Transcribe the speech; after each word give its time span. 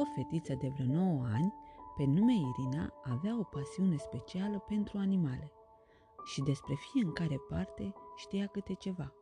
O 0.00 0.04
fetiță 0.04 0.54
de 0.54 0.68
vreo 0.68 0.86
9 0.86 1.24
ani, 1.32 1.52
pe 1.96 2.04
nume 2.04 2.32
Irina, 2.32 2.92
avea 3.02 3.38
o 3.38 3.42
pasiune 3.42 3.96
specială 3.96 4.58
pentru 4.68 4.98
animale 4.98 5.52
și 6.24 6.42
despre 6.42 6.74
fiecare 6.92 7.36
parte 7.48 7.92
știa 8.16 8.46
câte 8.46 8.74
ceva. 8.74 9.12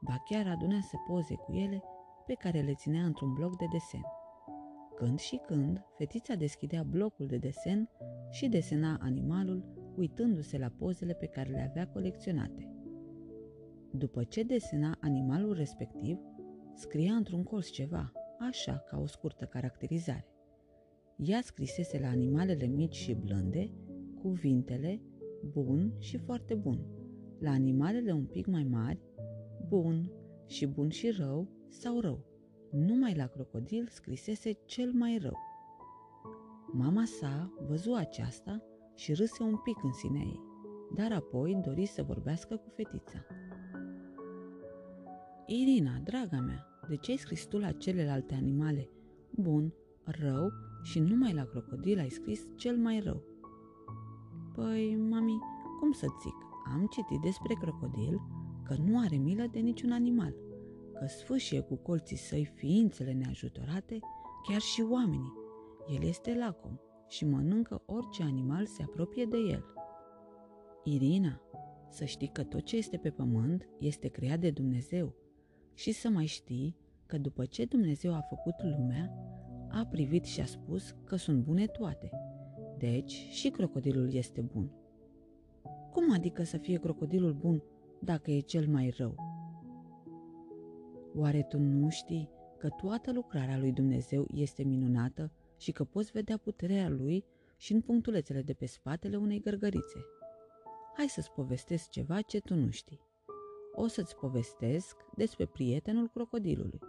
Ba 0.00 0.22
chiar 0.24 0.46
adunase 0.46 0.96
poze 1.06 1.34
cu 1.34 1.52
ele 1.52 1.82
pe 2.26 2.34
care 2.34 2.60
le 2.60 2.74
ținea 2.74 3.04
într-un 3.04 3.32
bloc 3.32 3.56
de 3.56 3.66
desen. 3.70 4.04
Când 4.94 5.18
și 5.18 5.36
când, 5.46 5.84
fetița 5.96 6.34
deschidea 6.34 6.82
blocul 6.82 7.26
de 7.26 7.36
desen 7.36 7.88
și 8.30 8.48
desena 8.48 8.98
animalul, 9.00 9.64
uitându-se 9.96 10.58
la 10.58 10.68
pozele 10.78 11.14
pe 11.14 11.26
care 11.26 11.50
le 11.50 11.66
avea 11.70 11.88
colecționate. 11.88 12.74
După 13.92 14.24
ce 14.24 14.42
desena 14.42 14.98
animalul 15.00 15.52
respectiv, 15.54 16.18
scria 16.74 17.12
într-un 17.14 17.42
colț 17.42 17.68
ceva, 17.68 18.12
așa 18.48 18.84
ca 18.88 18.98
o 18.98 19.06
scurtă 19.06 19.44
caracterizare. 19.44 20.26
Ea 21.16 21.40
scrisese 21.40 21.98
la 21.98 22.08
animalele 22.08 22.66
mici 22.66 22.94
și 22.94 23.14
blânde 23.14 23.70
cuvintele 24.22 25.02
bun 25.52 25.92
și 25.98 26.18
foarte 26.18 26.54
bun. 26.54 26.84
La 27.38 27.50
animalele 27.50 28.12
un 28.12 28.24
pic 28.24 28.46
mai 28.46 28.64
mari, 28.64 29.00
bun 29.68 30.10
și 30.46 30.66
bun 30.66 30.88
și 30.88 31.10
rău 31.10 31.48
sau 31.68 32.00
rău. 32.00 32.24
Numai 32.70 33.14
la 33.14 33.26
crocodil 33.26 33.88
scrisese 33.90 34.52
cel 34.64 34.92
mai 34.92 35.18
rău. 35.22 35.36
Mama 36.72 37.04
sa 37.04 37.52
văzu 37.66 37.92
aceasta 37.92 38.62
și 38.94 39.12
râse 39.12 39.42
un 39.42 39.56
pic 39.56 39.82
în 39.82 39.92
sine 39.92 40.18
ei, 40.18 40.40
dar 40.94 41.12
apoi 41.12 41.60
dori 41.64 41.86
să 41.86 42.02
vorbească 42.02 42.56
cu 42.56 42.68
fetița. 42.68 43.26
Irina, 45.46 45.98
draga 46.04 46.40
mea, 46.40 46.69
de 46.90 46.96
ce 46.96 47.10
ai 47.10 47.16
scris 47.16 47.44
tu 47.44 47.58
la 47.58 47.72
celelalte 47.72 48.34
animale 48.34 48.88
bun, 49.30 49.72
rău 50.04 50.52
și 50.82 50.98
numai 50.98 51.32
la 51.32 51.44
crocodil 51.44 51.98
ai 51.98 52.08
scris 52.08 52.40
cel 52.56 52.76
mai 52.76 53.00
rău? 53.00 53.22
Păi, 54.54 54.96
mami, 55.08 55.38
cum 55.80 55.92
să 55.92 56.06
zic, 56.22 56.34
am 56.72 56.86
citit 56.90 57.20
despre 57.20 57.54
crocodil 57.60 58.20
că 58.64 58.74
nu 58.84 58.98
are 58.98 59.16
milă 59.16 59.46
de 59.50 59.58
niciun 59.58 59.92
animal, 59.92 60.34
că 60.98 61.06
sfâșie 61.06 61.60
cu 61.60 61.76
colții 61.76 62.16
săi 62.16 62.44
ființele 62.44 63.12
neajutorate, 63.12 63.98
chiar 64.48 64.60
și 64.60 64.86
oamenii. 64.90 65.32
El 65.88 66.02
este 66.02 66.34
lacom 66.34 66.78
și 67.08 67.24
mănâncă 67.24 67.82
orice 67.86 68.22
animal 68.22 68.66
se 68.66 68.82
apropie 68.82 69.24
de 69.24 69.36
el. 69.36 69.64
Irina, 70.84 71.40
să 71.90 72.04
știi 72.04 72.30
că 72.32 72.42
tot 72.42 72.62
ce 72.62 72.76
este 72.76 72.96
pe 72.96 73.10
pământ 73.10 73.68
este 73.78 74.08
creat 74.08 74.38
de 74.38 74.50
Dumnezeu 74.50 75.14
și 75.74 75.92
să 75.92 76.08
mai 76.08 76.26
știi 76.26 76.76
că 77.06 77.18
după 77.18 77.44
ce 77.44 77.64
Dumnezeu 77.64 78.14
a 78.14 78.20
făcut 78.20 78.54
lumea, 78.62 79.12
a 79.70 79.86
privit 79.90 80.24
și 80.24 80.40
a 80.40 80.44
spus 80.44 80.94
că 81.04 81.16
sunt 81.16 81.42
bune 81.42 81.66
toate. 81.66 82.10
Deci 82.78 83.12
și 83.12 83.50
crocodilul 83.50 84.14
este 84.14 84.40
bun. 84.40 84.70
Cum 85.92 86.12
adică 86.12 86.42
să 86.42 86.56
fie 86.56 86.78
crocodilul 86.78 87.32
bun 87.32 87.62
dacă 88.00 88.30
e 88.30 88.40
cel 88.40 88.68
mai 88.68 88.94
rău? 88.96 89.14
Oare 91.14 91.42
tu 91.42 91.58
nu 91.58 91.88
știi 91.88 92.30
că 92.58 92.68
toată 92.68 93.12
lucrarea 93.12 93.58
lui 93.58 93.72
Dumnezeu 93.72 94.26
este 94.34 94.62
minunată 94.62 95.32
și 95.56 95.72
că 95.72 95.84
poți 95.84 96.10
vedea 96.10 96.36
puterea 96.36 96.88
lui 96.88 97.24
și 97.56 97.72
în 97.72 97.80
punctulețele 97.80 98.42
de 98.42 98.52
pe 98.52 98.66
spatele 98.66 99.16
unei 99.16 99.40
gărgărițe? 99.40 99.98
Hai 100.96 101.08
să-ți 101.08 101.32
povestesc 101.32 101.88
ceva 101.88 102.20
ce 102.20 102.40
tu 102.40 102.54
nu 102.54 102.70
știi. 102.70 103.09
O 103.72 103.86
să-ți 103.86 104.16
povestesc 104.16 104.96
despre 105.14 105.46
prietenul 105.46 106.08
crocodilului. 106.08 106.80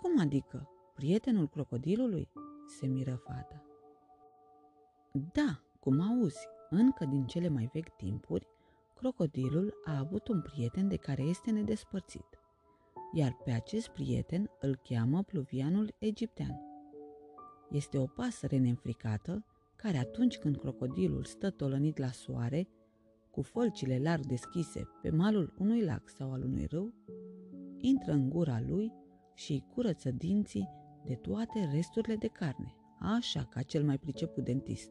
Cum 0.00 0.20
adică? 0.20 0.68
Prietenul 0.94 1.48
crocodilului? 1.48 2.28
se 2.66 2.86
miră 2.86 3.14
fata. 3.14 3.64
Da, 5.32 5.62
cum 5.80 6.00
auzi, 6.00 6.48
încă 6.70 7.04
din 7.04 7.26
cele 7.26 7.48
mai 7.48 7.70
vechi 7.72 7.96
timpuri, 7.96 8.46
crocodilul 8.94 9.74
a 9.84 9.98
avut 9.98 10.28
un 10.28 10.42
prieten 10.42 10.88
de 10.88 10.96
care 10.96 11.22
este 11.22 11.50
nedespărțit, 11.50 12.26
iar 13.12 13.36
pe 13.44 13.50
acest 13.50 13.88
prieten 13.88 14.50
îl 14.60 14.80
cheamă 14.82 15.22
pluvianul 15.22 15.94
egiptean. 15.98 16.60
Este 17.70 17.98
o 17.98 18.06
pasăre 18.06 18.58
neînfricată 18.58 19.44
care 19.76 19.96
atunci 19.96 20.38
când 20.38 20.56
crocodilul 20.56 21.24
stă 21.24 21.50
tolănit 21.50 21.98
la 21.98 22.10
soare, 22.10 22.68
cu 23.32 23.42
fălcile 23.42 23.98
larg 23.98 24.26
deschise 24.26 24.88
pe 25.02 25.10
malul 25.10 25.54
unui 25.58 25.84
lac 25.84 26.08
sau 26.08 26.32
al 26.32 26.42
unui 26.42 26.64
râu, 26.64 26.94
intră 27.78 28.12
în 28.12 28.28
gura 28.28 28.60
lui 28.60 28.92
și 29.34 29.52
îi 29.52 29.64
curăță 29.74 30.10
dinții 30.10 30.68
de 31.04 31.14
toate 31.14 31.70
resturile 31.72 32.16
de 32.16 32.26
carne, 32.26 32.74
așa 32.98 33.44
ca 33.44 33.62
cel 33.62 33.84
mai 33.84 33.98
priceput 33.98 34.44
dentist. 34.44 34.90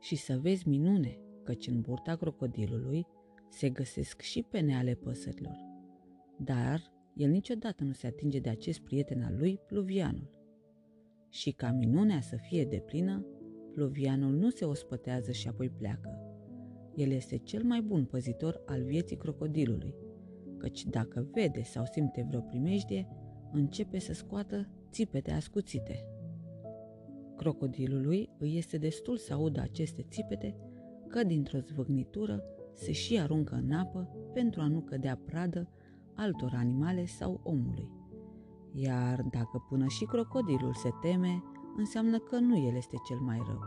Și 0.00 0.16
să 0.16 0.38
vezi 0.38 0.68
minune, 0.68 1.18
căci 1.44 1.66
în 1.66 1.80
burta 1.80 2.16
crocodilului 2.16 3.06
se 3.48 3.70
găsesc 3.70 4.20
și 4.20 4.42
pene 4.42 4.76
ale 4.76 4.94
păsărilor. 4.94 5.56
Dar 6.36 6.80
el 7.14 7.30
niciodată 7.30 7.84
nu 7.84 7.92
se 7.92 8.06
atinge 8.06 8.38
de 8.38 8.48
acest 8.48 8.80
prieten 8.80 9.22
al 9.22 9.36
lui, 9.38 9.60
pluvianul. 9.66 10.30
Și 11.28 11.52
ca 11.52 11.70
minunea 11.70 12.20
să 12.20 12.36
fie 12.36 12.64
deplină, 12.64 13.26
pluvianul 13.74 14.32
nu 14.32 14.50
se 14.50 14.64
ospătează 14.64 15.32
și 15.32 15.48
apoi 15.48 15.70
pleacă. 15.70 16.39
El 16.94 17.10
este 17.10 17.36
cel 17.36 17.62
mai 17.64 17.80
bun 17.80 18.04
păzitor 18.04 18.62
al 18.66 18.82
vieții 18.82 19.16
crocodilului, 19.16 19.94
căci 20.56 20.86
dacă 20.86 21.28
vede 21.32 21.62
sau 21.62 21.84
simte 21.92 22.26
vreo 22.28 22.40
primejdie, 22.40 23.08
începe 23.52 23.98
să 23.98 24.12
scoată 24.12 24.68
țipete 24.90 25.32
ascuțite. 25.32 26.04
Crocodilului 27.36 28.30
îi 28.38 28.56
este 28.56 28.78
destul 28.78 29.16
să 29.16 29.32
audă 29.32 29.60
aceste 29.60 30.06
țipete 30.10 30.56
că 31.08 31.24
dintr-o 31.24 31.58
zvâgnitură 31.58 32.42
se 32.74 32.92
și 32.92 33.20
aruncă 33.20 33.54
în 33.54 33.72
apă 33.72 34.08
pentru 34.32 34.60
a 34.60 34.66
nu 34.66 34.80
cădea 34.80 35.20
pradă 35.26 35.68
altor 36.14 36.52
animale 36.54 37.04
sau 37.04 37.40
omului. 37.42 37.88
Iar 38.72 39.22
dacă 39.30 39.64
până 39.68 39.86
și 39.86 40.04
crocodilul 40.04 40.74
se 40.74 40.88
teme, 41.00 41.42
înseamnă 41.76 42.18
că 42.18 42.38
nu 42.38 42.58
el 42.58 42.76
este 42.76 42.96
cel 43.08 43.18
mai 43.18 43.42
rău. 43.46 43.60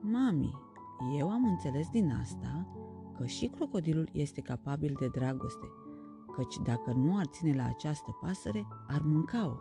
Mami, 0.00 0.52
eu 1.18 1.30
am 1.30 1.44
înțeles 1.44 1.88
din 1.88 2.10
asta 2.20 2.66
că 3.16 3.26
și 3.26 3.46
crocodilul 3.46 4.08
este 4.12 4.40
capabil 4.40 4.96
de 5.00 5.08
dragoste, 5.08 5.66
căci 6.36 6.56
dacă 6.64 6.92
nu 6.92 7.16
ar 7.16 7.26
ține 7.26 7.54
la 7.54 7.64
această 7.64 8.18
pasăre, 8.20 8.66
ar 8.88 9.00
mânca-o. 9.00 9.56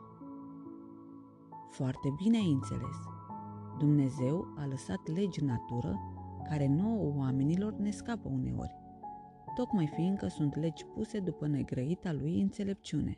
Foarte 1.69 2.13
bine 2.23 2.37
ai 2.37 2.51
înțeles. 2.51 2.95
Dumnezeu 3.77 4.47
a 4.57 4.65
lăsat 4.65 5.07
legi 5.07 5.41
în 5.41 5.47
natură 5.47 5.99
care 6.49 6.67
nouă 6.67 7.13
oamenilor 7.17 7.73
ne 7.73 7.89
scapă 7.89 8.29
uneori, 8.29 8.75
tocmai 9.55 9.87
fiindcă 9.87 10.27
sunt 10.27 10.55
legi 10.55 10.85
puse 10.85 11.19
după 11.19 11.47
negrăita 11.47 12.13
lui 12.13 12.41
înțelepciune. 12.41 13.17